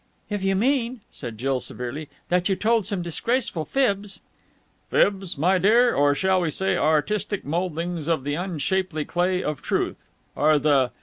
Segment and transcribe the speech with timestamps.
[0.31, 4.19] "If you mean," said Jill severely, "that you told some disgraceful fibs...."
[4.89, 10.09] "Fibs, my dear or shall we say, artistic mouldings of the unshapely clay of truth
[10.35, 10.89] are the